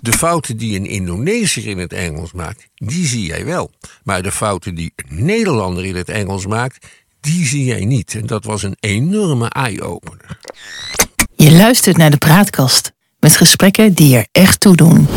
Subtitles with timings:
[0.00, 3.70] De fouten die een Indonesiër in het Engels maakt, die zie jij wel.
[4.04, 6.86] Maar de fouten die een Nederlander in het Engels maakt,
[7.20, 8.14] die zie jij niet.
[8.14, 10.38] En dat was een enorme eye-opener.
[11.34, 15.08] Je luistert naar de praatkast met gesprekken die er echt toe doen.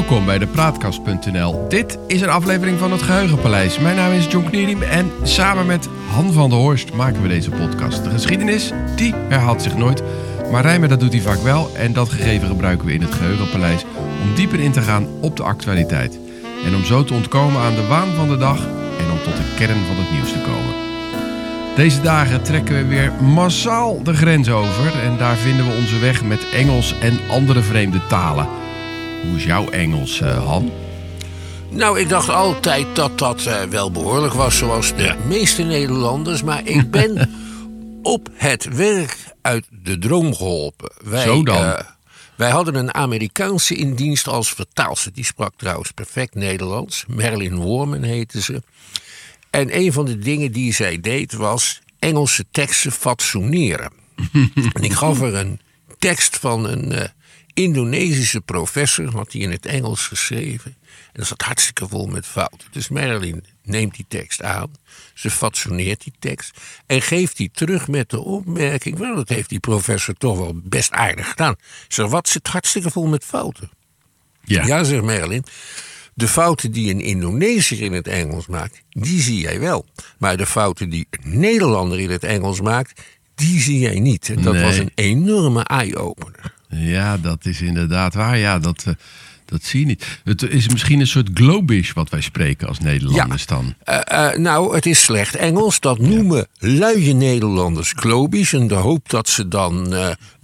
[0.00, 1.68] Welkom bij de Praatkast.nl.
[1.68, 3.78] Dit is een aflevering van het Geheugenpaleis.
[3.78, 7.50] Mijn naam is John Knierim en samen met Han van der Horst maken we deze
[7.50, 8.04] podcast.
[8.04, 10.02] De geschiedenis, die herhaalt zich nooit.
[10.50, 11.70] Maar rijmen, dat doet hij vaak wel.
[11.76, 13.84] En dat gegeven gebruiken we in het Geheugenpaleis
[14.22, 16.18] om dieper in te gaan op de actualiteit.
[16.64, 18.58] En om zo te ontkomen aan de waan van de dag
[18.98, 20.74] en om tot de kern van het nieuws te komen.
[21.76, 26.24] Deze dagen trekken we weer massaal de grens over en daar vinden we onze weg
[26.24, 28.59] met Engels en andere vreemde talen.
[29.22, 30.72] Hoe is jouw Engels, uh, Han?
[31.70, 36.42] Nou, ik dacht altijd dat dat uh, wel behoorlijk was, zoals de meeste Nederlanders.
[36.42, 37.30] Maar ik ben
[38.02, 40.92] op het werk uit de droom geholpen.
[41.04, 41.62] Wij, Zo dan.
[41.62, 41.78] Uh,
[42.36, 45.12] wij hadden een Amerikaanse in dienst als vertaalster.
[45.12, 47.04] Die sprak trouwens perfect Nederlands.
[47.08, 48.62] Marilyn Worman heette ze.
[49.50, 53.92] En een van de dingen die zij deed was Engelse teksten fatsoeneren.
[54.74, 55.60] en ik gaf er een
[55.98, 57.10] tekst van een
[57.54, 60.76] Indonesische professor, had hij in het Engels geschreven.
[61.12, 62.68] En dat zat hartstikke vol met fouten.
[62.70, 64.70] Dus Marilyn neemt die tekst aan,
[65.14, 69.60] ze fatsoeneert die tekst en geeft die terug met de opmerking: wel, dat heeft die
[69.60, 71.56] professor toch wel best aardig gedaan.
[71.88, 73.70] Zeg, wat zit hartstikke vol met fouten?
[74.44, 75.44] Ja, ja zegt Marilyn.
[76.14, 79.86] De fouten die een Indonesiër in het Engels maakt, die zie jij wel.
[80.18, 83.00] Maar de fouten die een Nederlander in het Engels maakt,
[83.34, 84.28] die zie jij niet.
[84.28, 84.62] En dat Nee.
[84.62, 86.54] was een enorme eye-opener.
[86.70, 88.38] Ja, dat is inderdaad waar.
[88.38, 88.94] Ja, dat, eh,
[89.44, 90.20] dat zie je niet.
[90.24, 93.74] Het is misschien een soort globish wat wij spreken als Nederlanders dan.
[93.84, 95.80] Eh, eh, nou, het is slecht Engels.
[95.80, 98.52] Dat noemen luie Nederlanders globisch.
[98.52, 99.94] En de hoop dat ze dan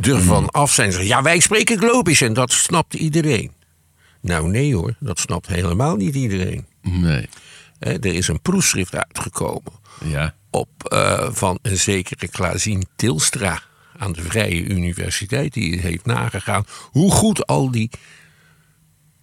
[0.01, 0.91] ervan af zijn.
[0.91, 2.21] Zeggen, ja, wij spreken globisch.
[2.21, 3.53] En dat snapt iedereen.
[4.21, 4.95] Nou, nee hoor.
[5.01, 6.67] Dat snapt helemaal niet iedereen.
[6.83, 7.29] Nee.
[7.79, 9.73] Er is een proefschrift uitgekomen.
[10.05, 10.35] Ja.
[10.51, 10.69] Op,
[11.33, 13.63] van een zekere Klazien Tilstra
[13.99, 15.53] aan de Vrije Universiteit.
[15.53, 17.91] Die heeft nagegaan hoe goed al die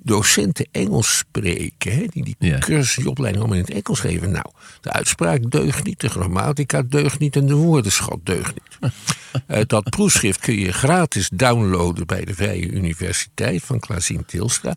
[0.05, 1.91] docenten Engels spreken.
[1.91, 2.57] Hè, die die Ja.
[2.57, 4.31] cursus, die opleiding allemaal in het Engels geven.
[4.31, 4.45] Nou,
[4.81, 8.91] de uitspraak deugt niet, de grammatica deugt niet en de woordenschat deugt niet.
[9.47, 14.75] Eh, dat proefschrift kun je gratis downloaden bij de Vrije Universiteit van Klazien Tilstra.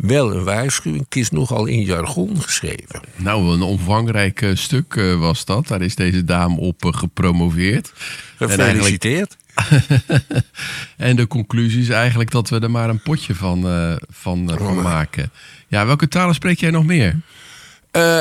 [0.00, 3.00] Wel een waarschuwing, het is nogal in jargon geschreven.
[3.16, 5.66] Nou, een omvangrijk eh, stuk eh, was dat.
[5.66, 7.92] Daar is deze dame op eh, gepromoveerd.
[8.38, 9.36] En, eigenlijk, Gefeliciteerd.
[10.96, 13.62] en de conclusie is eigenlijk dat we er maar een potje van,
[14.10, 15.30] van, van maken.
[15.68, 17.20] Ja, welke talen spreek jij nog meer?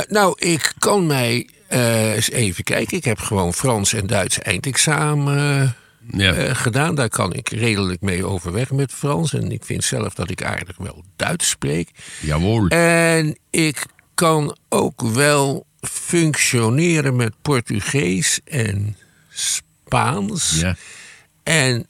[0.08, 2.98] Nou, ik kan mij eens even kijken.
[2.98, 5.76] Ik heb gewoon Frans en Duits eindexamen
[6.12, 6.34] Ja.
[6.34, 6.96] eh, gedaan.
[6.96, 9.34] Daar kan ik redelijk mee overweg met Frans.
[9.34, 11.90] En ik vind zelf dat ik aardig wel Duits spreek.
[12.22, 12.68] Jawohl.
[12.68, 18.98] En ik kan ook wel functioneren met Portugees en
[19.30, 20.60] Spaans.
[20.60, 20.76] Ja.
[21.44, 21.88] En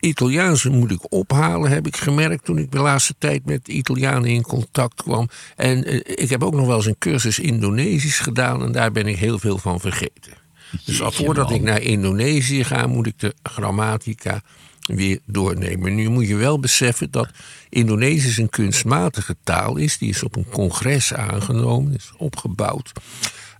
[0.00, 4.42] Italiaans moet ik ophalen, heb ik gemerkt toen ik de laatste tijd met Italianen in
[4.42, 5.28] contact kwam.
[5.56, 9.06] En eh, ik heb ook nog wel eens een cursus Indonesisch gedaan en daar ben
[9.06, 10.41] ik heel veel van vergeten.
[10.84, 14.42] Dus al voordat ik naar Indonesië ga, moet ik de grammatica
[14.80, 15.94] weer doornemen.
[15.94, 17.28] Nu moet je wel beseffen dat
[17.68, 19.98] Indonesisch een kunstmatige taal is.
[19.98, 22.92] Die is op een congres aangenomen, is opgebouwd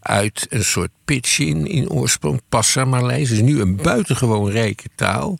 [0.02, 3.28] uit een soort pidgin in oorsprong, Passamaleis.
[3.28, 5.38] Het is nu een buitengewoon rijke taal.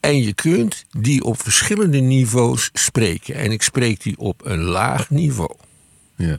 [0.00, 3.34] En je kunt die op verschillende niveaus spreken.
[3.34, 5.56] En ik spreek die op een laag niveau.
[6.16, 6.38] Ja.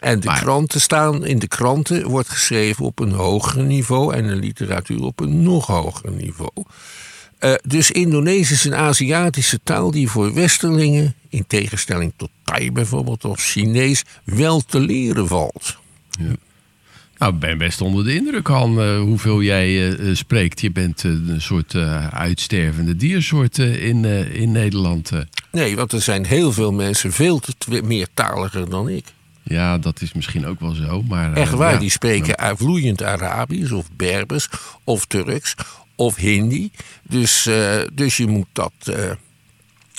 [0.00, 4.26] En de Maar- kranten staan, in de kranten wordt geschreven op een hoger niveau en
[4.26, 6.50] de literatuur op een nog hoger niveau.
[7.38, 13.24] Eh, dus Indonesisch is een Aziatische taal die voor Westerlingen, in tegenstelling tot Thai bijvoorbeeld
[13.24, 15.76] of Chinees, wel te leren valt.
[17.18, 20.60] Nou, ik ben best onder de indruk, Han, eh, hoeveel jij eh, spreekt.
[20.60, 21.74] Je bent een soort
[22.10, 25.10] uitstervende diersoort in, in Nederland.
[25.52, 29.04] Nee, want er zijn heel veel mensen veel te tw- meertaliger dan ik.
[29.44, 31.02] Ja, dat is misschien ook wel zo.
[31.02, 31.78] Maar, eh, Echt waar, ja.
[31.78, 34.48] die spreken vloeiend Arabisch of Berbers
[34.84, 35.54] of Turks
[35.96, 36.70] of Hindi.
[37.02, 38.72] Dus, eh, dus je moet dat.
[38.84, 39.10] eh,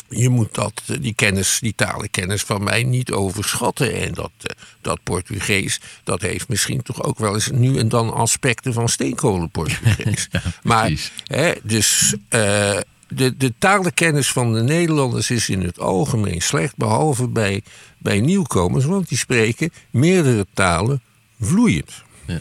[0.09, 3.93] je moet dat, eh, die kennis, die talenkennis van mij niet overschatten.
[4.01, 8.13] En dat, eh, dat Portugees, dat heeft misschien toch ook wel eens nu en dan
[8.13, 10.27] aspecten van steenkolen-Portugees.
[10.63, 11.11] maar, precies.
[11.23, 12.77] hè, dus eh,
[13.15, 17.61] de, de talenkennis van de Nederlanders is in het algemeen slecht, behalve bij,
[17.97, 21.01] bij nieuwkomers, want die spreken meerdere talen
[21.39, 22.03] vloeiend.
[22.25, 22.39] Ja.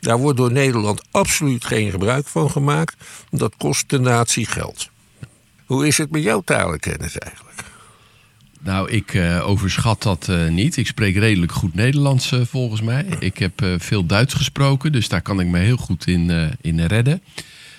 [0.00, 2.96] Daar wordt door Nederland absoluut geen gebruik van gemaakt.
[3.30, 4.90] Dat kost de natie geld.
[5.66, 7.46] Hoe is het met jouw talenkennis eigenlijk?
[8.60, 10.76] Nou, ik eh, overschat dat eh, niet.
[10.76, 13.06] Ik spreek redelijk goed Nederlands eh, volgens mij.
[13.18, 17.22] Ik heb veel Duits gesproken, dus daar kan ik me heel goed in, in redden.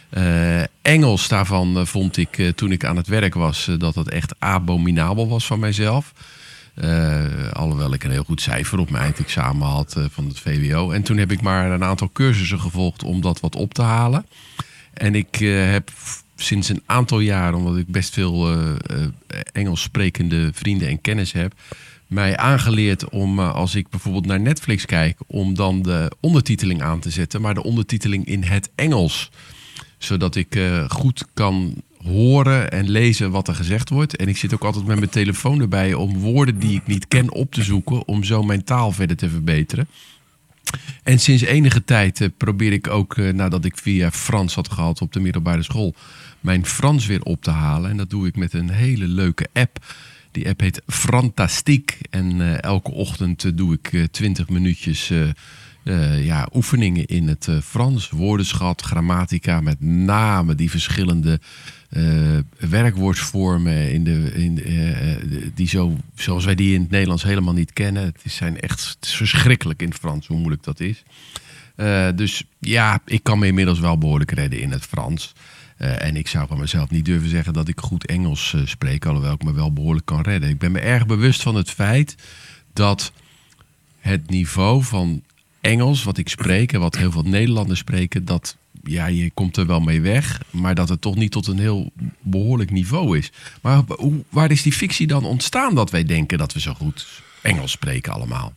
[0.09, 4.09] Eh, Engels daarvan eh, vond ik eh, toen ik aan het werk was dat het
[4.09, 6.13] echt abominabel was van mijzelf.
[7.53, 10.91] Alhoewel ik een heel goed cijfer op mijn eindexamen had van het VWO.
[10.91, 14.25] En toen heb ik maar een aantal cursussen gevolgd om dat wat op te halen.
[14.93, 15.35] En ik
[15.69, 15.91] heb
[16.35, 18.57] sinds een aantal jaar, omdat ik best veel
[19.51, 21.53] Engels sprekende vrienden en kennis heb,
[22.07, 27.09] mij aangeleerd om als ik bijvoorbeeld naar Netflix kijk, om dan de ondertiteling aan te
[27.09, 29.29] zetten, maar de ondertiteling in het Engels.
[29.97, 31.73] Zodat ik eh, goed kan
[32.03, 34.15] horen en lezen wat er gezegd wordt.
[34.15, 37.33] En ik zit ook altijd met mijn telefoon erbij om woorden die ik niet ken
[37.33, 39.87] op te zoeken, om zo mijn taal verder te verbeteren.
[41.03, 45.01] En sinds enige tijd eh, probeer ik ook, eh, nadat ik via Frans had gehad
[45.01, 45.93] op de middelbare school,
[46.39, 47.89] mijn Frans weer op te halen.
[47.89, 49.95] En dat doe ik met een hele leuke app.
[50.31, 51.97] Die app heet Frantastiek.
[52.09, 55.11] En elke ochtend doe ik eh, 20 minuutjes
[55.87, 58.09] eh, ja, oefeningen in het eh, Frans.
[58.09, 61.39] Woordenschat, grammatica, met name die verschillende
[61.89, 62.03] eh,
[62.57, 64.55] werkwoordsvormen in de, in
[65.55, 68.03] die zo, zoals wij die in het Nederlands helemaal niet kennen.
[68.03, 71.03] Het is, zijn echt verschrikkelijk in het Frans hoe moeilijk dat is.
[72.15, 75.33] Dus ja, ik kan me inmiddels wel behoorlijk redden in het Frans.
[75.77, 79.43] En ik zou van mezelf niet durven zeggen dat ik goed Engels spreek, alhoewel ik
[79.43, 80.49] me wel behoorlijk kan redden.
[80.49, 82.15] Ik ben me erg bewust van het feit
[82.73, 83.11] dat
[83.99, 85.23] het niveau van
[85.61, 89.65] Engels, wat ik spreek en wat heel veel Nederlanders spreken, dat ja, je komt er
[89.65, 93.31] wel mee weg, maar dat het toch niet tot een heel behoorlijk niveau is.
[93.61, 97.07] Maar hoe, waar is die fictie dan ontstaan dat wij denken dat we zo goed
[97.41, 98.53] Engels spreken allemaal?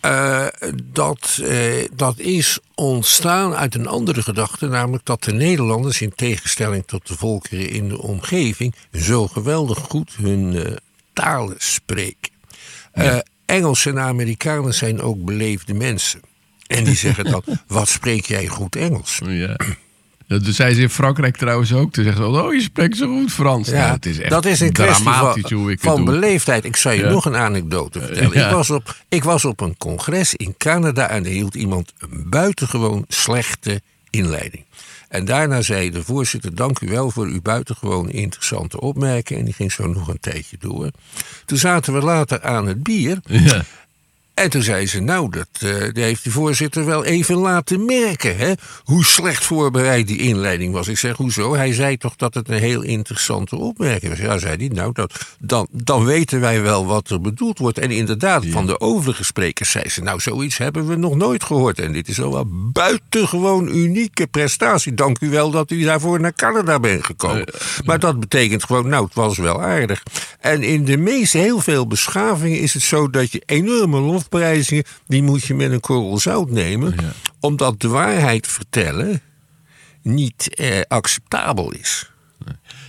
[0.00, 0.46] Eh,
[0.84, 6.86] dat, eh, dat is ontstaan uit een andere gedachte, namelijk dat de Nederlanders, in tegenstelling
[6.86, 10.72] tot de volkeren in de omgeving, zo geweldig goed hun eh,
[11.12, 12.32] talen spreken.
[12.92, 16.20] Eh, Engelsen en Amerikanen zijn ook beleefde mensen.
[16.66, 19.20] En die zeggen dan: Wat spreek jij goed Engels?
[19.26, 19.56] Ja.
[20.28, 21.92] Dat zei ze in Frankrijk trouwens ook.
[21.92, 23.68] Toen zeggen ze, oh, je spreekt zo goed Frans.
[23.68, 25.10] Ja, het is echt dat is een kwestie
[25.78, 26.64] van, beleefdheid.
[26.64, 27.10] Ik zal je Ja.
[27.10, 28.38] nog een anekdote vertellen.
[28.38, 28.46] Ja.
[28.46, 32.24] Ik, was op, ik was op een congres in Canada en er hield iemand een
[32.28, 34.64] buitengewoon slechte inleiding.
[35.08, 39.38] En daarna zei de voorzitter, dank u wel voor uw buitengewoon interessante opmerking.
[39.38, 40.90] En die ging zo nog een tijdje door.
[41.44, 43.18] Toen zaten we later aan het bier.
[43.24, 43.64] Ja.
[44.36, 48.36] En toen zei ze, nou, dat, eh, heeft de voorzitter wel even laten merken.
[48.36, 48.52] Hè?
[48.84, 50.88] Hoe slecht voorbereid die inleiding was.
[50.88, 51.54] Ik zeg, hoezo?
[51.54, 54.20] Hij zei toch dat het een heel interessante opmerking was.
[54.20, 57.78] Ja, zei hij, nou, dat, dan, dan weten wij wel wat er bedoeld wordt.
[57.78, 61.78] En inderdaad, van de overige sprekers zei ze, nou, zoiets hebben we nog nooit gehoord.
[61.78, 64.94] En dit is wel een buitengewoon unieke prestatie.
[64.94, 67.48] Dank u wel dat u daarvoor naar Canada bent gekomen.
[67.84, 70.02] Maar dat betekent gewoon, nou, het was wel aardig.
[70.40, 74.00] En in de meeste, heel veel beschavingen is het zo dat je enorme
[74.30, 76.94] lofprijzingen, die moet je met een korrel zout nemen.
[76.96, 77.12] Ja.
[77.40, 79.20] Omdat de waarheid vertellen
[80.02, 82.10] niet eh, acceptabel is.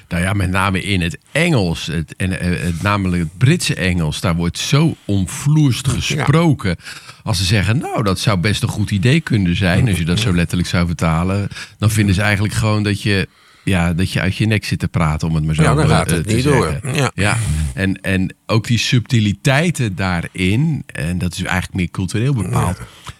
[0.09, 4.19] Nou ja, met name in het Engels, het, en, eh, het, namelijk het Britse Engels,
[4.19, 6.75] daar wordt zo omvloerst gesproken.
[7.23, 10.19] Als ze zeggen, nou, dat zou best een goed idee kunnen zijn, als je dat
[10.19, 13.27] zo letterlijk zou vertalen, dan vinden ze eigenlijk gewoon dat je,
[13.67, 15.83] ja, dat je uit je nek zit te praten, om het maar zo Ja, dan
[15.83, 16.81] eh, gaat het te niet zeggen.
[16.83, 17.11] door.
[17.15, 17.37] Ja.
[17.73, 22.77] En, en ook die subtiliteiten daarin, en dat is eigenlijk meer cultureel bepaald,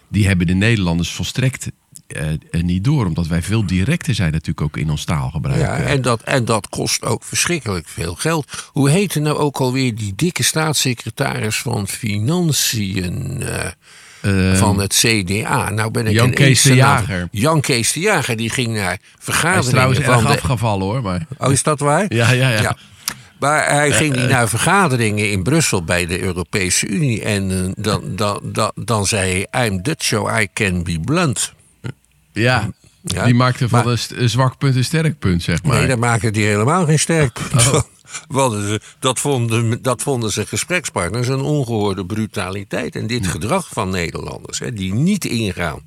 [0.08, 1.70] die hebben de Nederlanders volstrekt
[2.06, 5.60] eh, eh, niet door, omdat wij veel directer zijn natuurlijk ook in ons taalgebruik.
[5.60, 8.68] Ja, Eh, en, dat, en dat kost ook verschrikkelijk veel geld.
[8.72, 13.42] Hoe heette nou ook alweer die dikke staatssecretaris van Financiën
[14.20, 15.70] eh, van het CDA?
[15.70, 17.28] Nou ben ik Jan Kees de Jager.
[17.30, 20.28] Jan Kees de Jager, die ging naar Hij is vergaderingen trouwens van erg de...
[20.28, 21.02] afgevallen hoor.
[21.02, 21.26] Maar...
[21.38, 22.04] Oh, is dat waar?
[22.14, 22.76] Ja, ja, ja.
[23.38, 27.22] Maar hij ging die naar vergaderingen in Brussel bij de Europese Unie.
[27.22, 31.52] En eh, dan, dan, dan, dan zei hij: I'm Dutch, so I can be blunt.
[32.32, 32.70] Ja,
[33.02, 35.78] Ja, die maakte van maar- een, zwak punt een sterk punt, zeg maar.
[35.78, 37.60] Nee, daar maken die helemaal geen sterk punt Oh.
[37.60, 37.84] van.
[38.28, 42.96] Want ze- dat, vonden, dat vonden zijn gesprekspartners een ongehoorde brutaliteit.
[42.96, 45.80] En dit denk van Nederlanders, hè, die niet ingaan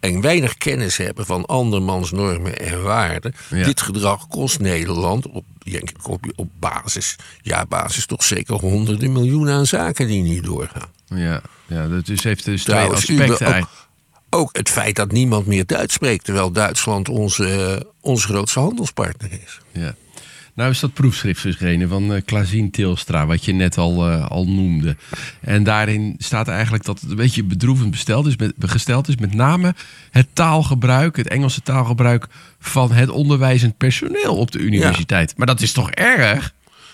[0.00, 3.34] en weinig kennis hebben van andermans normen en waarden.
[3.50, 3.64] Ja.
[3.64, 9.12] Dit gedrag kost Nederland op, denk ik, op, op basis, ja, basis toch zeker honderden
[9.12, 10.88] miljoenen aan zaken die niet doorgaan.
[11.06, 13.68] Ja, ja, dat is, heeft dus twee Trouwens, be- aspecten.
[14.30, 19.60] ook, het feit dat niemand meer Duits spreekt, terwijl Duitsland onze, onze grootste handelspartner is.
[19.72, 19.94] Ja.
[20.54, 24.46] Nou is dat proefschrift verschenen van uh, Klazien Tilstra, wat je net al, uh, al
[24.46, 24.96] noemde.
[25.40, 29.16] En daarin staat eigenlijk dat het een beetje bedroevend besteld is, met, gesteld is.
[29.16, 29.74] Met name
[30.10, 32.26] het taalgebruik, het Engelse taalgebruik
[32.58, 35.36] van het onderwijzend personeel op de universiteit.
[35.36, 36.52] Maar dat is toch erg?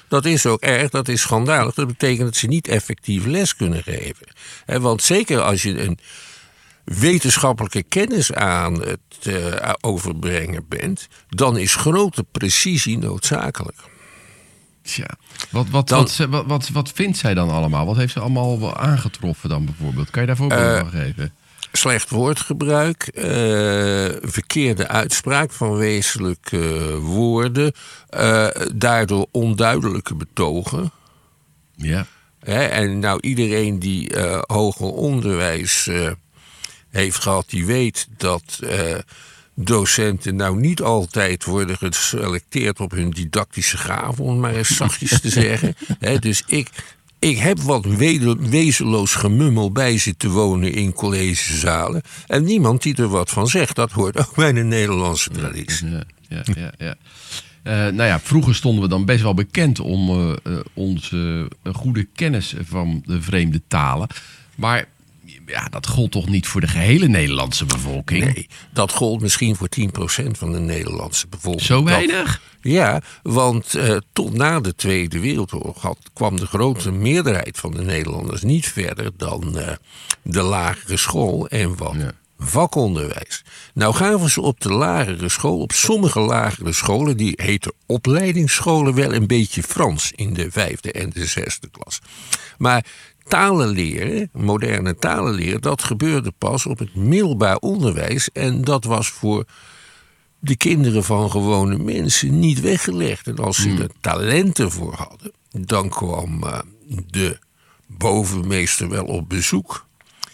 [0.09, 1.75] Dat is ook erg, dat is schandalig.
[1.75, 4.27] Dat betekent dat ze niet effectief les kunnen geven.
[4.67, 5.99] want zeker als je een
[6.87, 13.77] wetenschappelijke kennis aan het uh, overbrengen bent, dan is grote precisie noodzakelijk.
[14.83, 15.09] Tja,
[15.51, 16.17] wat, wat, wat,
[16.47, 17.87] wat, wat, vindt zij dan allemaal?
[17.87, 20.11] Wat heeft ze allemaal aangetroffen dan bijvoorbeeld?
[20.11, 21.35] Kan je daar voorbeelden uh, van geven?
[21.73, 23.25] Slecht woordgebruik, uh,
[24.21, 27.73] verkeerde uitspraak van wezenlijke woorden,
[28.75, 30.91] daardoor onduidelijke betogen.
[31.75, 32.07] Ja.
[32.45, 35.89] en nou, iedereen die hoger onderwijs
[36.97, 38.71] heeft gehad, die weet dat uh,
[39.55, 45.31] docenten nou niet altijd worden geselecteerd op hun didactische gaven, om maar eens zachtjes te
[45.41, 45.75] zeggen.
[46.21, 46.71] dus ik,
[47.19, 47.85] ik heb wat
[48.39, 52.03] wezenloos gemummel bij zitten wonen in collegezalen.
[52.27, 53.77] En niemand die er wat van zegt.
[53.77, 55.91] Dat hoort ook bij de Nederlandse traditie.
[55.91, 56.73] Ja, ja, ja.
[56.79, 56.97] ja.
[57.67, 62.55] Uh, nou ja, vroeger stonden we dan best wel bekend om uh, onze goede kennis
[62.61, 64.09] van de vreemde talen.
[64.55, 64.89] Maar
[65.47, 68.25] ja, dat gold toch niet voor de gehele Nederlandse bevolking?
[68.25, 71.67] Nee, dat gold misschien voor 10% van de Nederlandse bevolking.
[71.67, 72.41] Zo weinig?
[72.61, 77.83] ja, want uh, tot na de Tweede Wereldoorlog had, kwam de grote meerderheid van de
[77.83, 79.69] Nederlanders niet verder dan uh,
[80.23, 81.97] de lagere school en wat
[82.39, 83.45] vakonderwijs.
[83.75, 89.15] Nou gaven ze op de lagere school, op sommige lagere scholen, die heten opleidingsscholen, wel
[89.15, 92.01] een beetje Frans in de vijfde en de zesde klas.
[92.59, 92.85] Maar
[93.29, 98.31] talen leren, moderne talen leren, dat gebeurde pas op het middelbaar onderwijs.
[98.33, 99.45] En dat was voor
[100.39, 103.27] de kinderen van gewone mensen niet weggelegd.
[103.27, 103.81] En als ze hmm.
[103.81, 106.59] er talenten voor hadden, dan kwam uh,
[107.07, 107.39] de
[107.87, 109.87] bovenmeester wel op bezoek.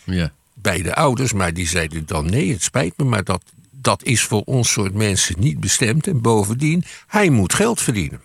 [0.04, 0.32] Ja.
[0.54, 4.22] Bij de ouders, maar die zeiden dan: nee, het spijt me, maar dat, dat is
[4.22, 6.06] voor ons soort mensen niet bestemd.
[6.06, 8.20] En bovendien, hij moet geld verdienen.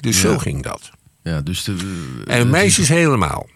[0.00, 0.90] Dus zo ging dat.
[1.22, 3.46] Ja, dus de, en meisjes helemaal.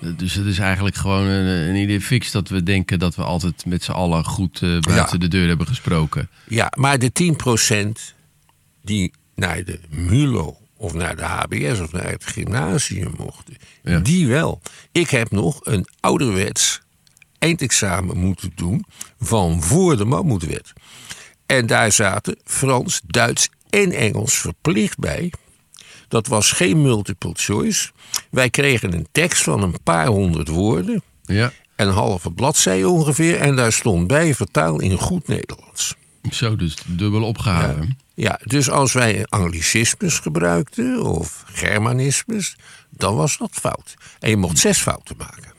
[0.00, 3.66] Dus het is eigenlijk gewoon een, een, idee fix dat we denken dat we altijd
[3.66, 6.28] met z'n allen goed uh, buiten de deur hebben gesproken.
[6.48, 7.12] Ja, maar de
[8.10, 8.14] 10%
[8.82, 13.56] die naar de MULO of naar de HBS of naar het gymnasium mochten,
[14.02, 14.60] die wel.
[14.92, 16.80] Ik heb nog een ouderwets
[17.38, 18.84] eindexamen moeten doen
[19.20, 20.72] van voor de mammoetwet.
[21.46, 25.32] En daar zaten Frans, Duits en Engels verplicht bij.
[26.08, 27.90] Dat was geen multiple choice.
[28.30, 31.02] Wij kregen een tekst van een paar honderd woorden.
[31.22, 31.52] Ja.
[31.76, 33.36] Een halve bladzij ongeveer.
[33.40, 35.94] En daar stond bij vertaal in goed Nederlands.
[36.30, 37.80] Zo, dus dubbel opgave.
[37.80, 42.56] Ja, ja, dus als wij anglicismes gebruikten of germanismes,
[42.90, 43.94] dan was dat fout.
[44.18, 45.52] En je mocht zes fouten maken.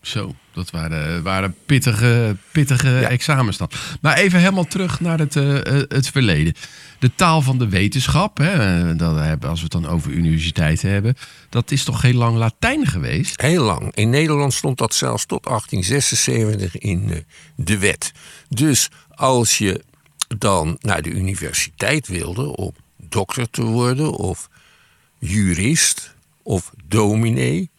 [0.00, 3.70] Zo, dat waren, waren pittige, pittige examens dan.
[4.00, 5.58] Maar even helemaal terug naar het, uh,
[5.88, 6.54] het verleden.
[6.98, 11.14] De taal van de wetenschap, hè, dat als we het dan over universiteiten hebben,
[11.48, 13.40] dat is toch heel lang Latijn geweest?
[13.40, 13.94] Heel lang.
[13.94, 17.16] In Nederland stond dat zelfs tot 1876 in uh,
[17.56, 18.12] de wet.
[18.48, 19.84] Dus als je
[20.38, 24.48] dan naar de universiteit wilde om dokter te worden of
[25.18, 27.70] jurist of dominee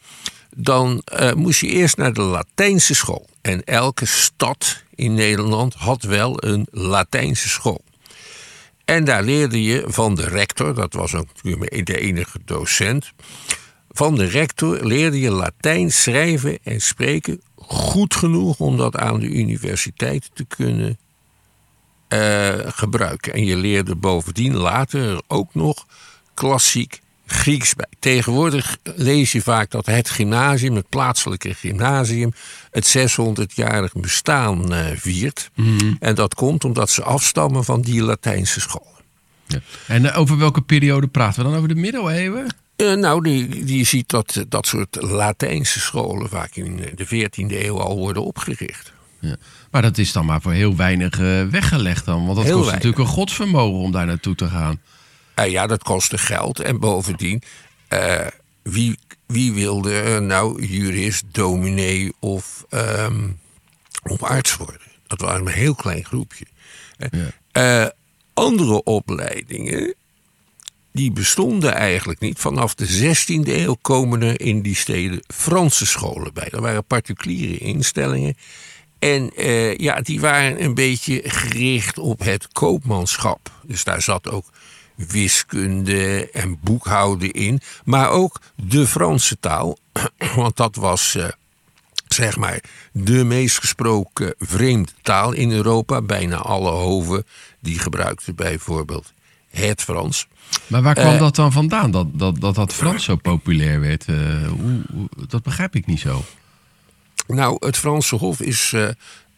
[0.59, 3.29] dan uh, moest je eerst naar de Latijnse school.
[3.41, 7.83] En elke stad in Nederland had wel een Latijnse school.
[8.87, 11.27] En daar leerde je van de rector, dat was ook
[11.83, 13.11] de enige docent.
[13.89, 19.27] Van de rector leerde je Latijn schrijven en spreken goed genoeg om dat aan de
[19.27, 20.97] universiteit te kunnen
[22.09, 23.33] uh, gebruiken.
[23.33, 25.85] En je leerde bovendien later ook nog
[26.33, 27.85] klassiek Grieks bij.
[27.99, 32.33] Tegenwoordig lees je vaak dat het gymnasium, het plaatselijke gymnasium,
[32.71, 35.49] het 600-jarig bestaan uh, viert.
[35.55, 35.93] Mhm.
[35.99, 39.03] En dat komt omdat ze afstammen van die Latijnse scholen.
[39.47, 39.59] Ja.
[39.87, 41.57] En uh, over welke periode praten we dan?
[41.57, 42.55] Over de middeleeuwen?
[42.77, 47.79] Uh, nou, die, die ziet dat dat soort Latijnse scholen vaak in de 14e eeuw
[47.79, 48.93] al worden opgericht.
[49.19, 49.35] Ja.
[49.71, 51.17] Maar dat is dan maar voor heel weinig
[51.49, 52.25] weggelegd dan.
[52.25, 52.83] Want dat heel kost weinig.
[52.85, 54.79] natuurlijk een godsvermogen om daar naartoe te gaan.
[55.39, 56.59] Uh, ja, dat kostte geld.
[56.59, 57.41] En bovendien,
[57.89, 58.27] uh,
[58.61, 63.39] wie, wie wilde nou jurist, dominee of, um,
[64.03, 64.81] of arts worden?
[65.07, 66.45] Dat was een heel klein groepje.
[67.51, 67.93] Ja.
[68.33, 69.95] Andere opleidingen,
[70.91, 72.39] die bestonden eigenlijk niet.
[72.39, 76.49] Vanaf de 16e eeuw komen er in die steden Franse scholen bij.
[76.49, 78.37] Dat waren particuliere instellingen.
[78.99, 79.31] En
[79.77, 83.51] ja, die waren een beetje gericht op het koopmanschap.
[83.63, 84.45] Dus daar zat ook
[84.97, 87.59] wiskunde en boekhouden in.
[87.85, 89.77] Maar ook de Franse taal,
[90.35, 91.27] want dat was eh,
[92.07, 92.61] zeg maar
[92.91, 96.01] de meest gesproken vreemde taal in Europa.
[96.01, 97.25] Bijna alle hoven
[97.59, 99.13] die gebruikten bijvoorbeeld
[99.49, 100.27] het Frans.
[100.67, 104.05] Maar waar kwam Eh, dat dan vandaan, dat dat, dat, dat Frans zo populair werd?
[104.05, 104.15] Eh,
[104.47, 106.23] hoe, hoe- dat begrijp ik niet zo.
[107.27, 108.75] Nou, het Franse Hof is.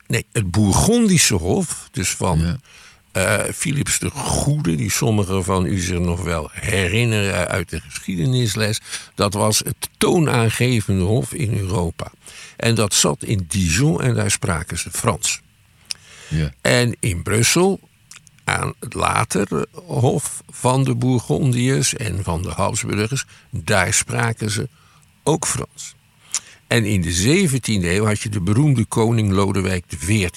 [0.07, 1.87] nee, het Bourgondische Hof.
[1.91, 2.57] Dus van Ja.
[3.11, 8.79] Eh, Philips de Goede, die sommigen van u zich nog wel herinneren uit de geschiedenisles.
[9.15, 12.11] Dat was het toonaangevende hof in Europa.
[12.55, 15.41] En dat zat in Dijon en daar spraken ze Frans.
[16.27, 16.53] Ja.
[16.61, 17.79] En in Brussel,
[18.43, 24.69] aan het latere hof van de Bourgondiërs en van de Habsburgers, daar spraken ze
[25.23, 25.95] ook Frans.
[26.67, 30.31] En in de 17e eeuw had je de beroemde koning Lodewijk XIV,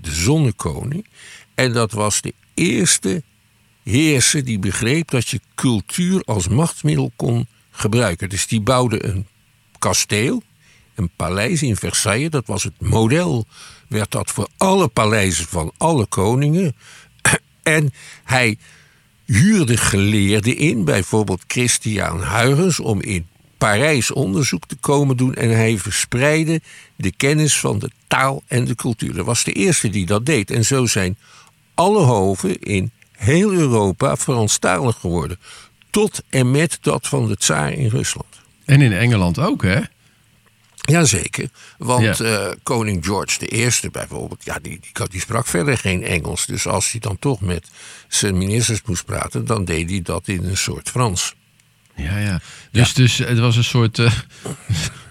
[0.00, 1.06] de zonnekoning.
[1.54, 3.22] En dat was de eerste
[3.82, 8.28] heerser die begreep dat je cultuur als machtsmiddel kon gebruiken.
[8.28, 9.26] Dus die bouwde een
[9.78, 10.42] kasteel,
[10.94, 12.30] een paleis in Versailles.
[12.30, 13.46] Dat was het model,
[13.88, 16.76] werd dat voor alle paleizen van alle koningen.
[17.62, 17.92] En
[18.24, 18.58] hij
[19.24, 23.26] huurde geleerden in, bijvoorbeeld Christian Huygens, om in
[23.68, 25.34] Parijs onderzoek te komen doen.
[25.34, 26.60] En hij verspreidde
[26.96, 29.14] de kennis van de taal en de cultuur.
[29.14, 30.50] Dat was de eerste die dat deed.
[30.50, 31.16] En zo zijn
[31.74, 35.38] alle hoven in heel Europa Franstalig geworden.
[35.90, 38.40] Tot en met dat van de tsaar in Rusland.
[38.64, 39.80] En in Engeland ook, hè?
[40.76, 42.48] Jazeker, want Ja.
[42.48, 46.46] eh, koning George I bijvoorbeeld, ja, die, die, die sprak verder geen Engels.
[46.46, 47.70] Dus als hij dan toch met
[48.08, 51.34] zijn ministers moest praten, dan deed hij dat in een soort Frans.
[51.96, 52.40] Ja, ja.
[52.70, 54.12] Dus, dus het was een soort, eh,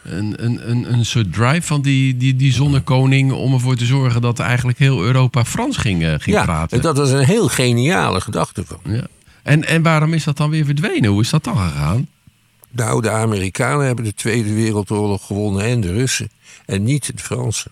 [0.04, 4.22] een, een, een, een soort drive van die, die, die zonnekoning om ervoor te zorgen
[4.22, 6.78] dat eigenlijk heel Europa Frans ging, eh, ging ja, praten.
[6.78, 8.80] en dat was een heel geniale gedachte van.
[8.84, 9.08] Ja.
[9.44, 11.10] En, en waarom is dat dan weer verdwenen?
[11.10, 12.08] Hoe is dat dan gegaan?
[12.72, 16.30] Nou, de Amerikanen hebben de Tweede Wereldoorlog gewonnen en de Russen.
[16.66, 17.72] En niet de Fransen.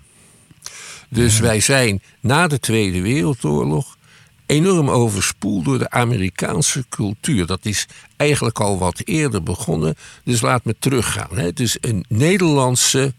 [1.10, 3.98] Dus wij zijn na de Tweede Wereldoorlog
[4.50, 7.46] enorm overspoeld door de Amerikaanse cultuur.
[7.46, 9.96] Dat is eigenlijk al wat eerder begonnen.
[10.24, 11.38] Dus laat me teruggaan.
[11.38, 11.44] Hè.
[11.44, 13.14] Het is een Nederlandse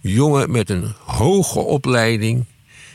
[0.00, 2.44] jongen met een hoge opleiding.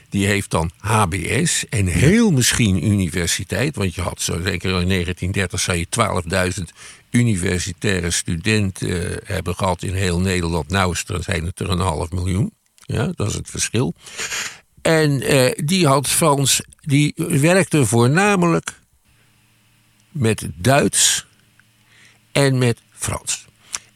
[0.10, 3.76] Die heeft dan HBS en heel misschien universiteit.
[3.76, 6.64] Want je had zo zeker in 1930 zou je 12.000
[7.10, 10.70] universitaire studenten eh, hebben gehad in heel Nederland.
[10.70, 12.54] Nou zijn het er een half miljoen.
[12.76, 13.94] Ja, dat is het verschil.
[14.82, 18.80] En eh, die had Frans, die werkte voornamelijk
[20.12, 21.26] met Duits
[22.32, 23.46] en met Frans.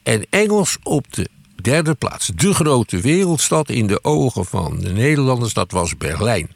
[0.04, 1.30] En Engels op de
[1.62, 2.32] derde plaats.
[2.36, 6.50] De grote wereldstad in de ogen van de Nederlanders, dat was Berlijn.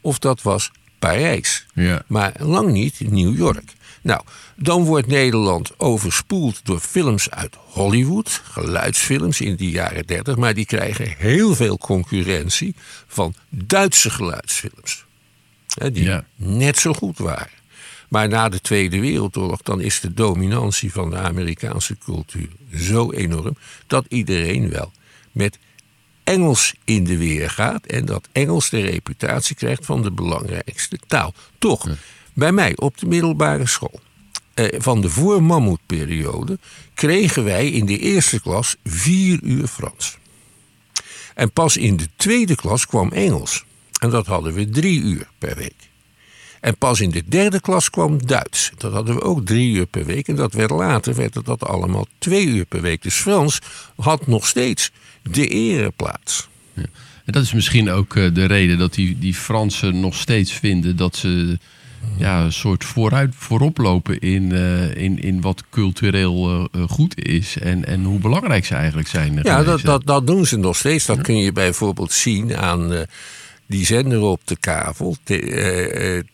[0.00, 1.66] Of dat was Parijs.
[1.74, 2.02] Ja.
[2.06, 3.72] Maar lang niet New York.
[4.08, 4.22] Nou,
[4.56, 10.64] dan wordt Nederland overspoeld door films uit Hollywood, geluidsfilms in de jaren 30, maar die
[10.66, 12.74] krijgen heel veel concurrentie
[13.06, 15.04] van Duitse geluidsfilms.
[15.74, 16.24] Hè, die Ja.
[16.36, 17.50] net zo goed waren.
[18.08, 23.56] Maar na de Tweede Wereldoorlog dan is de dominantie van de Amerikaanse cultuur zo enorm
[23.86, 24.92] dat iedereen wel
[25.32, 25.58] met
[26.24, 31.34] Engels in de weer gaat en dat Engels de reputatie krijgt van de belangrijkste taal.
[31.58, 31.88] Toch,
[32.38, 34.00] bij mij op de middelbare school,
[34.54, 36.58] eh, van de voor-mammoetperiode,
[36.94, 40.18] kregen wij in de eerste klas vier uur Frans.
[41.34, 43.64] En pas in de tweede klas kwam Engels.
[44.00, 45.74] En dat hadden we drie uur per week.
[46.60, 48.70] En pas in de derde klas kwam Duits.
[48.76, 50.28] Dat hadden we ook drie uur per week.
[50.28, 53.02] En dat werd later werd dat allemaal twee uur per week.
[53.02, 53.58] Dus Frans
[53.96, 54.90] had nog steeds
[55.22, 56.48] de ereplaats.
[56.74, 60.96] En dat is misschien ook eh, de reden dat die, die Fransen nog steeds vinden
[60.96, 61.58] dat ze
[62.18, 67.24] ja, een soort vooruit, voorop lopen in, eh, in, in wat cultureel eh, eh, goed
[67.24, 67.58] is.
[67.58, 69.40] En, en hoe belangrijk ze eigenlijk zijn.
[69.42, 71.06] Ja, dat, dat, dat doen ze nog steeds.
[71.06, 73.06] Dat kun je bijvoorbeeld zien aan
[73.66, 75.16] die zender op de kavel,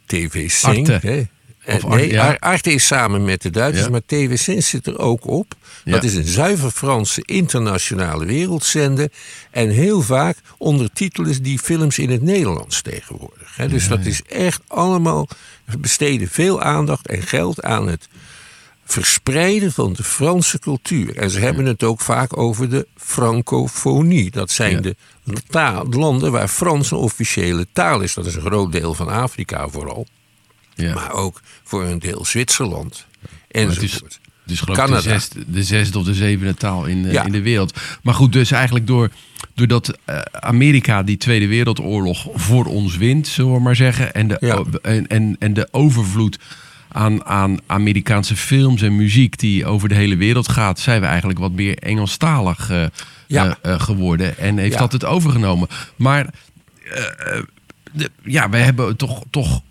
[0.06, 0.90] TV Sing.
[0.90, 1.06] Arte.
[1.06, 1.22] hè.
[1.64, 2.26] Eh, Of Arte, nee, ja.
[2.28, 3.90] Ar- Arte is samen met de Duitsers, Ja.
[3.90, 5.54] maar TV Sing zit er ook op.
[5.84, 9.08] Dat is een zuiver Franse internationale wereldzender.
[9.50, 13.56] En heel vaak ondertitelen die films in het Nederlands tegenwoordig.
[13.68, 15.28] Dus dat is echt allemaal,
[15.64, 18.08] we besteden veel aandacht en geld aan het
[18.84, 21.16] verspreiden van de Franse cultuur.
[21.16, 24.30] En ze hebben het ook vaak over de francofonie.
[24.30, 24.96] Dat zijn de
[25.48, 28.14] taal- landen waar Frans een officiële taal is.
[28.14, 30.06] Dat is een groot deel van Afrika vooral.
[30.74, 30.94] Ja.
[30.94, 33.06] Maar ook voor een deel Zwitserland.
[33.50, 34.20] Enzovoort.
[34.42, 37.24] het is geloof ik de zesde, de zesde of de zevende taal in, eh, Ja.
[37.24, 37.80] in de wereld.
[38.02, 39.10] Maar goed, dus eigenlijk door,
[39.54, 44.14] doordat eh, Amerika die Tweede Wereldoorlog voor ons wint, zullen we maar zeggen.
[44.14, 44.62] En de, Ja.
[44.82, 46.38] en, en, en de overvloed
[46.88, 51.38] aan, aan Amerikaanse films en muziek die over de hele wereld gaat, zijn we eigenlijk
[51.38, 52.84] wat meer Engelstalig eh,
[53.26, 53.58] Ja.
[53.62, 54.38] geworden.
[54.38, 55.68] En heeft dat het overgenomen.
[55.96, 56.26] Maar
[57.92, 59.62] de- ja, we hebben toch, toch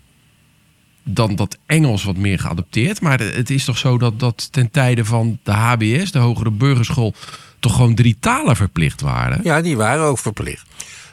[1.04, 3.00] dan dat Engels wat meer geadopteerd.
[3.00, 7.14] Maar het is toch zo dat, dat ten tijde van de HBS, de Hogere Burgerschool,
[7.58, 9.40] toch gewoon drie talen verplicht waren.
[9.42, 10.66] Ja, die waren ook verplicht.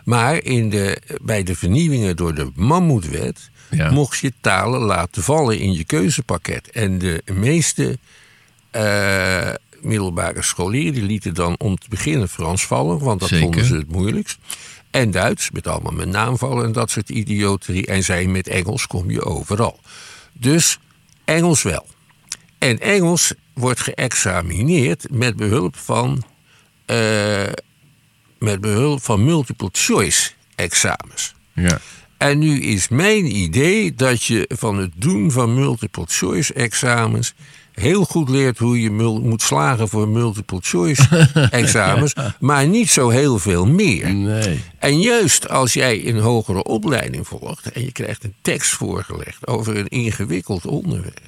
[0.06, 3.92] Maar in de, bij de vernieuwingen door de Mammoetwet Ja.
[3.92, 6.70] mocht je talen laten vallen in je keuzepakket.
[6.70, 7.98] En de meeste
[8.72, 9.50] eh,
[9.82, 13.46] middelbare scholieren die lieten dan om te beginnen Frans vallen, want dat Zeker.
[13.46, 14.38] vonden ze het moeilijkst.
[14.92, 17.86] En Duits, met allemaal met naamvallen en dat soort idioterie.
[17.86, 19.80] En zij met Engels kom je overal.
[20.34, 20.80] Dus
[21.26, 21.86] Engels wel.
[22.58, 26.24] En Engels wordt geëxamineerd met behulp van,
[26.86, 27.44] eh,
[28.40, 31.36] met behulp van multiple choice examens.
[31.54, 31.80] Ja.
[32.18, 37.34] En nu is mijn idee dat je van het doen van multiple choice examens
[37.74, 43.10] heel goed leert hoe je mul- moet slagen voor multiple choice examens, maar niet zo
[43.10, 44.14] heel veel meer.
[44.14, 44.64] Nee.
[44.80, 49.78] En juist als jij een hogere opleiding volgt en je krijgt een tekst voorgelegd over
[49.78, 51.20] een ingewikkeld onderwerp,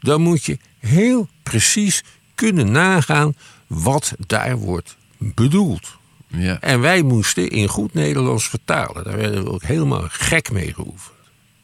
[0.00, 2.02] dan moet je heel precies
[2.34, 3.34] kunnen nagaan
[3.66, 5.96] wat daar wordt bedoeld.
[6.28, 6.60] Ja.
[6.60, 9.04] En wij moesten in goed Nederlands vertalen.
[9.04, 11.14] Daar werden we ook helemaal gek mee geoefend.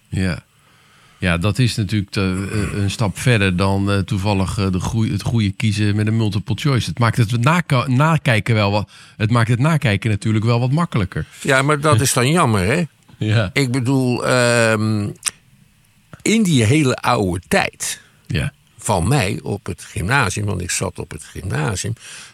[0.09, 0.45] Ja.
[1.23, 2.23] Ja, dat is natuurlijk eh,
[2.83, 6.55] een stap verder dan eh, toevallig eh, de goeie, het goede kiezen met een multiple
[6.59, 6.89] choice.
[6.89, 8.91] Het maakt het nakijken wel wat.
[9.17, 11.27] Het maakt het nakijken natuurlijk wel wat makkelijker.
[11.41, 12.85] Ja, maar dat is dan jammer, hè?
[13.17, 13.51] Ja.
[13.53, 15.09] Ik bedoel, ehm,
[16.23, 18.53] in die hele oude tijd Ja.
[18.79, 21.93] van mij op het gymnasium, want ik zat op het gymnasium,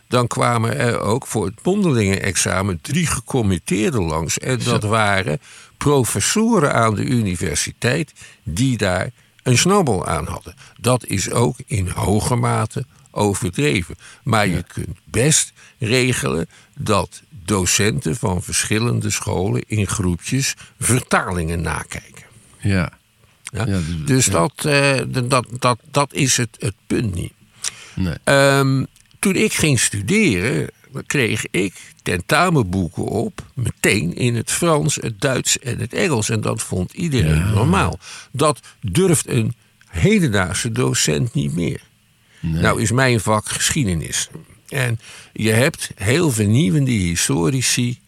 [0.09, 4.39] dan kwamen er ook voor het mondelingenexamen drie gecommitteerden langs.
[4.39, 5.41] En dat waren
[5.77, 9.11] professoren aan de universiteit die daar
[9.43, 10.55] een snabbel aan hadden.
[10.81, 13.97] Dat is ook in hoge mate overdreven.
[14.23, 22.25] Maar je kunt best regelen dat docenten van verschillende scholen in groepjes vertalingen nakijken.
[22.59, 22.93] Ja.
[23.43, 23.67] Ja?
[23.67, 24.33] Ja, dus- dus ja.
[24.33, 27.33] dat, eh, dat, dat, dat is het, het punt niet.
[27.95, 28.15] Nee.
[28.25, 28.85] Ehm,
[29.19, 30.71] toen ik ging studeren,
[31.07, 36.31] kreeg ik tentamenboeken op, meteen in het Frans, het Duits en het Engels.
[36.31, 37.99] En dat vond iedereen normaal.
[38.33, 39.55] Dat durft een
[39.89, 41.81] hedendaagse docent niet meer.
[42.41, 44.29] Nou is mijn vak geschiedenis.
[44.69, 45.01] En
[45.33, 47.99] je hebt heel vernieuwende historici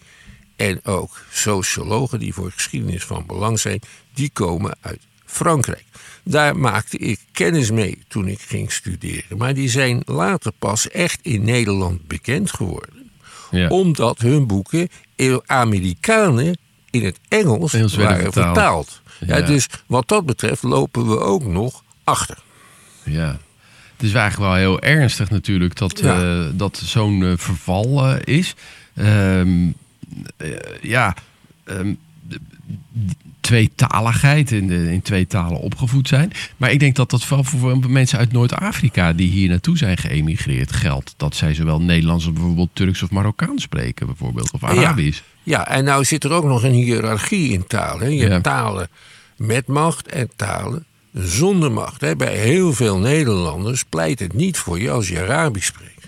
[0.56, 3.80] en ook sociologen die voor geschiedenis van belang zijn,
[4.14, 5.84] die komen uit Frankrijk.
[6.24, 9.36] Daar maakte ik kennis mee toen ik ging studeren.
[9.38, 13.10] Maar die zijn later pas echt in Nederland bekend geworden.
[13.50, 13.68] Ja.
[13.68, 14.88] Omdat hun boeken
[15.46, 16.58] Amerikanen
[16.90, 18.32] in het Engels, waren vertaald.
[18.32, 19.00] vertaald.
[19.26, 19.46] Ja, Ja.
[19.46, 22.38] dus wat dat betreft lopen we ook nog achter.
[23.04, 23.38] Ja.
[23.96, 28.54] Het is eigenlijk wel heel ernstig natuurlijk dat, eh, dat zo'n eh, verval eh, is.
[28.94, 29.68] Ehm,
[30.36, 30.48] eh,
[30.82, 31.14] ja,
[31.64, 31.94] ehm,
[33.50, 36.32] tweetaligheid, in, de, in twee talen opgevoed zijn.
[36.56, 40.72] Maar ik denk dat dat vooral voor mensen uit Noord-Afrika die hier naartoe zijn geëmigreerd
[40.72, 41.14] geldt.
[41.16, 44.50] Dat zij zowel Nederlands als bijvoorbeeld Turks of Marokkaans spreken bijvoorbeeld.
[44.50, 45.20] Of Arabisch.
[45.42, 48.00] Ja, en nou zit er ook nog een hiërarchie in talen.
[48.00, 48.06] hè.
[48.08, 48.28] Je Ja.
[48.28, 48.88] hebt talen
[49.36, 50.84] met macht en talen
[51.14, 52.00] zonder macht.
[52.00, 52.16] hè.
[52.16, 56.06] Bij heel veel Nederlanders pleit het niet voor je als je Arabisch spreekt.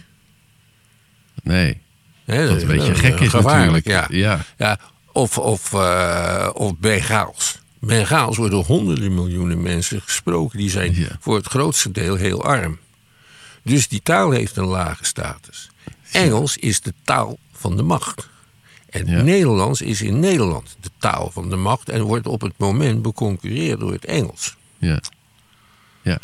[1.42, 1.80] Nee,
[2.24, 3.86] Hè, dat een beetje gek is natuurlijk.
[3.86, 4.06] Ja.
[4.10, 4.44] Ja.
[4.58, 4.78] Ja,
[5.12, 7.58] of, of, eh, of Bengaals.
[7.78, 10.58] Bengaals worden honderden miljoenen mensen gesproken.
[10.58, 11.08] Die zijn Ja.
[11.20, 12.78] voor het grootste deel heel arm.
[13.62, 15.70] Dus die taal heeft een lage status.
[16.12, 18.28] Engels is de taal van de macht.
[18.90, 19.22] En Ja.
[19.22, 23.80] Nederlands is in Nederland de taal van de macht en wordt op het moment beconcurreerd
[23.80, 24.56] door het Engels.
[24.78, 25.00] Ja.
[26.02, 26.18] Ja.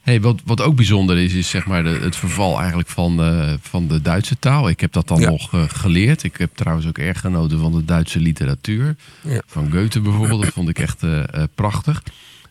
[0.00, 3.52] Hey, wat, wat ook bijzonder is, is zeg maar de, het verval eigenlijk van, eh,
[3.60, 4.68] van de Duitse taal.
[4.68, 5.30] Ik heb dat dan Ja.
[5.30, 6.22] nog eh, geleerd.
[6.22, 8.96] Ik heb trouwens ook erg genoten van de Duitse literatuur.
[9.20, 9.40] Ja.
[9.46, 10.42] Van Goethe bijvoorbeeld.
[10.42, 11.22] Dat vond ik echt eh,
[11.54, 12.02] prachtig.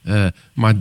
[0.06, 0.74] Eh, maar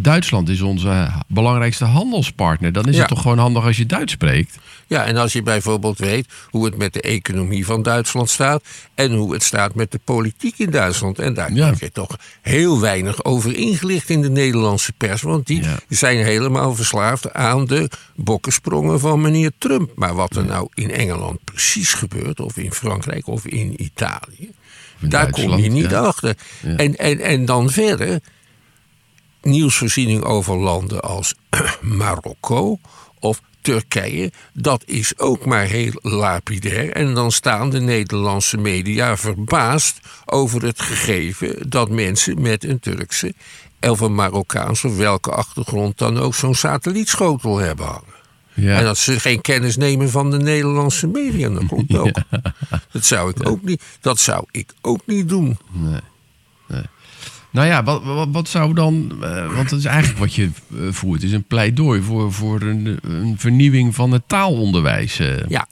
[0.00, 2.72] Duitsland is onze belangrijkste handelspartner.
[2.72, 2.98] Dan is Ja.
[3.00, 4.58] het toch gewoon handig als je Duits spreekt.
[4.86, 8.62] Ja, en als je bijvoorbeeld weet hoe het met de economie van Duitsland staat
[8.94, 11.18] en hoe het staat met de politiek in Duitsland.
[11.18, 11.64] En daar Ja.
[11.64, 15.22] krijg je toch heel weinig over ingelicht in de Nederlandse pers.
[15.22, 15.78] Want die Ja.
[15.88, 19.90] zijn helemaal verslaafd aan de bokkensprongen van meneer Trump.
[19.94, 24.50] Maar wat er nou in Engeland precies gebeurt, of in Frankrijk of in Italië,
[25.00, 26.36] in daar kom je niet achter.
[26.76, 28.20] En, en, en dan verder
[29.42, 31.34] nieuwsvoorziening over landen als
[31.80, 32.78] Marokko
[33.18, 36.90] of Turkije, dat is ook maar heel lapidair.
[36.90, 43.34] En dan staan de Nederlandse media verbaasd over het gegeven dat mensen met een Turkse
[43.80, 48.20] of een Marokkaanse of welke achtergrond dan ook zo'n satellietschotel hebben hangen.
[48.54, 48.78] Ja.
[48.78, 52.14] En dat ze geen kennis nemen van de Nederlandse media, dat klopt ook.
[52.92, 55.58] Dat, zou ik ook niet, dat zou ik ook niet doen.
[57.52, 59.18] Nou ja, wat, wat, zou dan.
[59.22, 61.20] eh, want dat is eigenlijk wat je eh, voert.
[61.20, 65.18] Het is een pleidooi voor, voor een, een vernieuwing van het taalonderwijs.
[65.18, 65.48] eh.
[65.48, 65.66] Ja.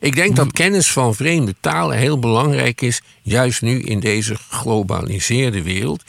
[0.00, 5.62] Ik denk dat kennis van vreemde talen heel belangrijk is, juist nu in deze geglobaliseerde
[5.62, 6.02] wereld.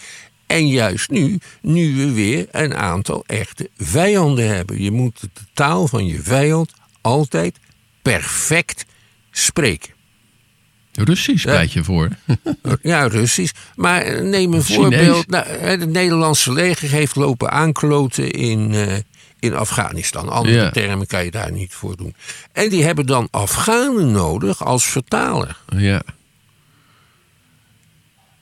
[0.48, 4.82] En juist nu, nu we weer een aantal echte vijanden hebben.
[4.82, 7.58] Je moet de taal van je vijand altijd
[8.02, 8.86] perfect
[9.32, 9.94] spreken.
[10.94, 12.10] Russisch pleit je voor.
[12.82, 13.54] Ja, Russisch.
[13.76, 14.76] Maar eh, neem een Chinees.
[14.76, 15.28] voorbeeld.
[15.28, 18.96] Nou, het Nederlandse leger heeft lopen aankloten in, eh,
[19.40, 20.30] in Afghanistan.
[20.30, 20.70] Andere Ja.
[20.72, 22.16] termen kan je daar niet voor doen.
[22.52, 25.58] En die hebben dan Afghanen nodig als vertaler.
[25.78, 26.02] ja.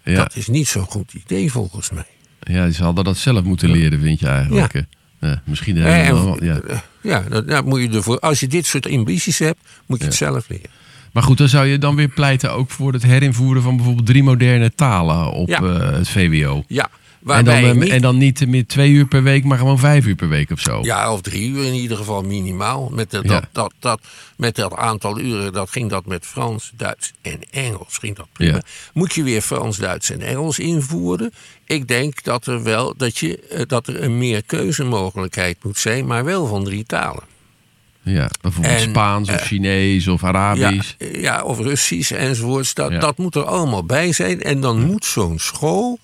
[0.04, 2.06] Ja, Dat is niet zo'n goed idee volgens mij.
[2.40, 4.74] ja, ze hadden dat zelf moeten leren, vind je eigenlijk.
[4.74, 4.80] Ja.
[4.80, 4.86] eh.
[5.30, 6.60] Ja, misschien Eh, helemaal, ja.
[6.60, 8.20] eh, ja, dat, dat moet je ervoor.
[8.20, 10.70] Als je dit soort ambities hebt, moet je het zelf leren.
[11.12, 14.24] Maar goed, dan zou je dan weer pleiten ook voor het herinvoeren van bijvoorbeeld drie
[14.24, 15.62] moderne talen op Ja.
[15.62, 16.64] eh, het VWO.
[16.68, 19.58] Ja, En waarbij dan, eh, niet- en dan niet meer twee uur per week, maar
[19.58, 20.80] gewoon vijf uur per week of zo.
[20.82, 22.90] Ja, of drie uur in ieder geval minimaal.
[22.94, 23.42] Met, dat, Ja.
[23.52, 24.02] dat, dat,
[24.38, 27.98] met dat aantal uren, dat ging dat met Frans, Duits en Engels.
[27.98, 28.54] Ging dat prima.
[28.56, 28.62] Ja.
[28.94, 31.32] Moet je weer Frans, Duits en Engels invoeren?
[31.66, 36.06] Ik denk dat er wel dat je, eh, dat er een meer keuzemogelijkheid moet zijn,
[36.08, 37.24] maar wel van drie talen.
[38.04, 40.94] Ja, bijvoorbeeld En, Spaans of eh, Chinees of Arabisch.
[40.98, 42.74] ja, of Russisch enzovoorts.
[42.74, 43.00] Dat, Ja.
[43.00, 44.42] dat moet er allemaal bij zijn.
[44.42, 46.00] En dan moet zo'n school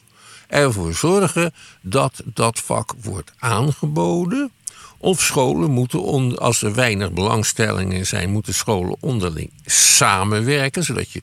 [0.48, 4.52] ervoor zorgen dat dat vak wordt aangeboden.
[4.98, 10.84] Of scholen moeten, on- als er weinig belangstellingen zijn, moeten scholen onderling samenwerken.
[10.84, 11.22] Zodat je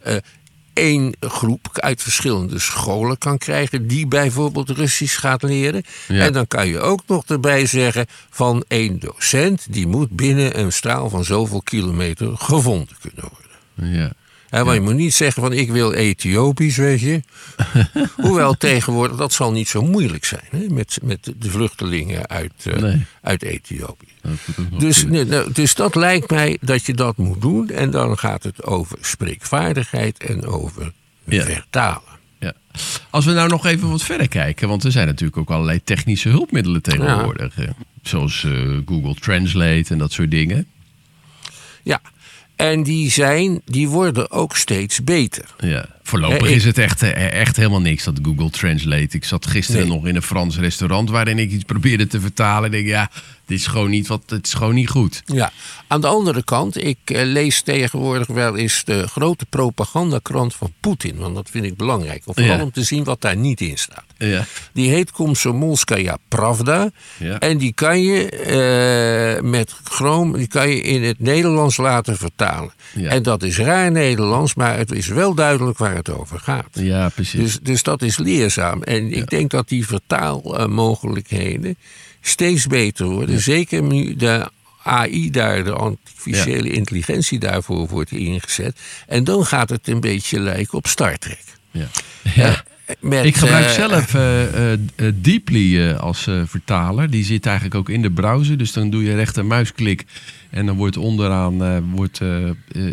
[0.00, 0.16] eh,
[0.74, 5.82] één groep uit verschillende scholen kan krijgen die bijvoorbeeld Russisch gaat leren.
[6.08, 6.24] Ja.
[6.24, 10.72] En dan kan je ook nog erbij zeggen van één docent die moet binnen een
[10.72, 13.94] straal van zoveel kilometer gevonden kunnen worden.
[13.96, 14.12] Ja.
[14.62, 17.20] Want je moet niet zeggen van ik wil Ethiopisch, weet je.
[18.22, 22.76] Hoewel tegenwoordig dat zal niet zo moeilijk zijn hè, met, met de vluchtelingen uit, eh,
[22.80, 23.04] Nee.
[23.22, 24.06] uit Ethiopië.
[24.78, 27.68] Dus, nee, nou, dus dat lijkt mij dat je dat moet doen.
[27.68, 30.92] En dan gaat het over spreekvaardigheid en over
[31.24, 31.42] Ja.
[31.44, 32.12] vertalen.
[32.38, 32.52] Ja.
[33.10, 36.28] Als we nou nog even wat verder kijken, want er zijn natuurlijk ook allerlei technische
[36.28, 37.54] hulpmiddelen tegenwoordig.
[37.54, 37.66] hè.
[38.02, 40.66] Zoals eh, Google Translate en dat soort dingen.
[41.82, 42.00] Ja,
[42.56, 45.54] en die, zijn, die worden ook steeds beter.
[45.58, 45.88] Ja.
[46.06, 49.06] Voorlopig ik- is het echt, eh, echt helemaal niks, dat Google Translate.
[49.16, 49.96] Ik zat gisteren Nee.
[49.96, 52.72] nog in een Frans restaurant waarin ik iets probeerde te vertalen.
[52.72, 53.10] En ik denk, ja,
[53.46, 55.22] dit is gewoon niet, wat, het is gewoon niet goed.
[55.26, 55.52] Ja,
[55.86, 61.16] aan de andere kant, ik eh, lees tegenwoordig wel eens de grote propagandakrant van Poetin.
[61.16, 62.22] Want dat vind ik belangrijk.
[62.24, 62.62] Of vooral Ja.
[62.62, 64.04] om te zien wat daar niet in staat.
[64.18, 64.44] Ja.
[64.72, 66.90] Die heet Komsomolskaya Pravda.
[67.18, 67.38] Ja.
[67.38, 72.72] En die kan je eh, met Chrome die kan je in het Nederlands laten vertalen.
[72.94, 73.08] Ja.
[73.10, 76.68] En dat is raar Nederlands, maar het is wel duidelijk waar het over gaat.
[76.72, 77.40] Ja, precies.
[77.40, 78.82] Dus, dus dat is leerzaam.
[78.82, 81.76] En ik denk dat die vertaalmogelijkheden
[82.20, 83.40] steeds beter worden.
[83.40, 84.50] Zeker nu de
[84.82, 88.80] AI daar, de artificiële intelligentie daarvoor wordt ingezet.
[89.06, 91.44] En dan gaat het een beetje lijken op Star Trek.
[91.70, 91.88] ja.
[92.34, 92.64] Ja.
[93.00, 94.78] Met, Ik gebruik eh, zelf eh, eh,
[95.14, 97.10] Deeply als vertaler.
[97.10, 98.58] Die zit eigenlijk ook in de browser.
[98.58, 100.04] Dus dan doe je rechter muisklik.
[100.50, 102.20] En dan wordt onderaan wordt,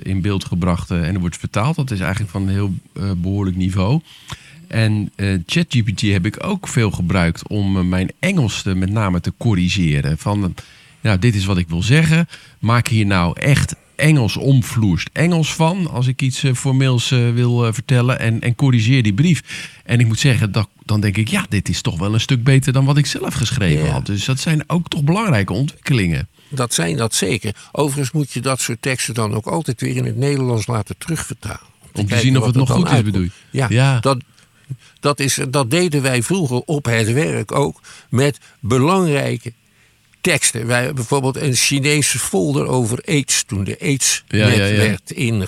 [0.03, 1.75] in beeld gebracht en dan wordt vertaald.
[1.75, 4.01] Dat is eigenlijk van een heel eh, behoorlijk niveau.
[4.67, 5.11] En
[5.45, 10.17] ChatGPT heb ik ook veel gebruikt om mijn Engels te, met name te corrigeren.
[10.17, 10.55] Van,
[11.01, 12.27] nou, dit is wat ik wil zeggen.
[12.59, 15.91] Maak hier nou echt Engels omvloerst Engels van.
[15.91, 18.19] Als ik iets eh, formeels eh, wil eh, vertellen.
[18.19, 19.69] En, en corrigeer die brief.
[19.85, 22.43] En ik moet zeggen, dat, dan denk ik, ja, dit is toch wel een stuk
[22.43, 23.91] beter dan wat ik zelf geschreven Ja.
[23.91, 24.05] had.
[24.05, 26.27] Dus dat zijn ook toch belangrijke ontwikkelingen.
[26.49, 27.55] Dat zijn dat zeker.
[27.71, 31.69] Overigens moet je dat soort teksten dan ook altijd weer in het Nederlands laten terugvertalen.
[31.93, 33.31] Om te zien of het nog goed is, bedoel je?
[33.51, 33.99] Ja, Ja.
[33.99, 34.17] Dat,
[34.99, 39.53] dat, is, dat deden wij vroeger op het werk ook met belangrijke
[40.21, 40.67] teksten.
[40.67, 43.43] Wij hebben bijvoorbeeld een Chinese folder over AIDS.
[43.43, 44.77] Toen de AIDS Ja, net ja, ja.
[44.77, 45.47] werd, inge,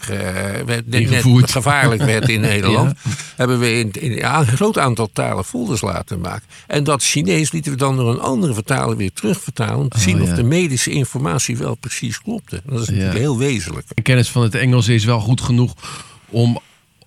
[0.65, 2.97] werd, net gevaarlijk werd in Nederland.
[3.35, 6.47] Hebben we in, in een groot aantal talen folders laten maken.
[6.67, 9.77] En dat Chinees lieten we dan door een andere vertaler weer terugvertalen.
[9.77, 12.61] Om te zien Oh, of de medische informatie wel precies klopte.
[12.65, 13.85] Dat is natuurlijk heel wezenlijk.
[13.93, 15.73] En kennis van het Engels is wel goed genoeg
[16.29, 16.59] om,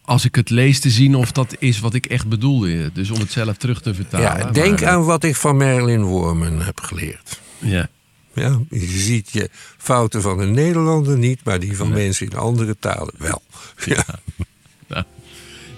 [0.05, 2.91] als ik het lees, te zien of dat is wat ik echt bedoelde.
[2.93, 4.39] Dus om het zelf terug te vertalen.
[4.39, 7.41] Ja, denk Maar, aan wat ik van Marilyn Worman heb geleerd.
[7.59, 7.89] Ja.
[8.33, 12.77] Ja, je ziet je fouten van een Nederlander niet, maar die van mensen in andere
[12.79, 13.43] talen wel.
[13.85, 14.05] Ja.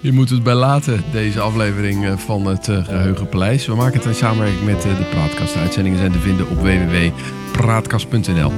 [0.01, 3.65] Je moet het bij laten, deze aflevering eh, van het uh, Geheugenpaleis.
[3.65, 5.53] We maken het in samenwerking met uh, de Praatkast.
[5.53, 8.51] De uitzendingen zijn te vinden op www.praatkast.nl.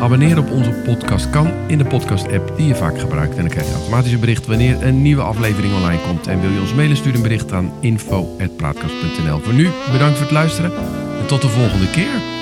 [0.00, 3.34] Abonneren op onze podcast kan in de podcast-app die je vaak gebruikt.
[3.34, 6.26] En dan krijg je automatisch een bericht wanneer een nieuwe aflevering online komt.
[6.26, 9.38] En wil je ons mailen, stuur een bericht aan info.praatkast.nl.
[9.38, 10.72] Voor nu, bedankt voor het luisteren
[11.20, 12.35] en tot de volgende keer.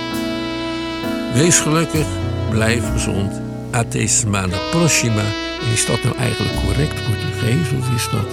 [1.34, 2.06] Wees gelukkig,
[2.50, 3.40] blijf gezond.
[3.74, 5.22] A te semana proxima.
[5.64, 8.26] En is dat nou eigenlijk correct Portugees of is dat...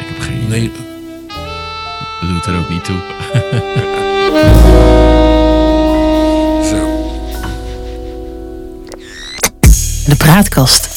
[0.00, 0.60] Ik heb geen idee.
[0.60, 0.72] Nee,
[2.20, 2.96] Dat doet er ook niet toe.
[6.70, 6.86] zo.
[10.06, 10.88] De praatkast.